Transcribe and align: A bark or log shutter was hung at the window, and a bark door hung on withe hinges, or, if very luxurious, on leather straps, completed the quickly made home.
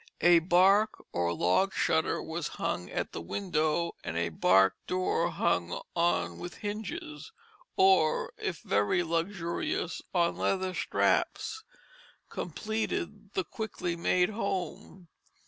A 0.21 0.39
bark 0.39 1.05
or 1.13 1.31
log 1.31 1.75
shutter 1.75 2.23
was 2.23 2.47
hung 2.57 2.89
at 2.89 3.11
the 3.11 3.21
window, 3.21 3.93
and 4.03 4.17
a 4.17 4.29
bark 4.29 4.73
door 4.87 5.29
hung 5.29 5.79
on 5.95 6.39
withe 6.39 6.55
hinges, 6.61 7.31
or, 7.75 8.33
if 8.39 8.61
very 8.61 9.03
luxurious, 9.03 10.01
on 10.11 10.37
leather 10.37 10.73
straps, 10.73 11.63
completed 12.29 13.33
the 13.33 13.43
quickly 13.43 13.95
made 13.95 14.29
home. 14.29 15.07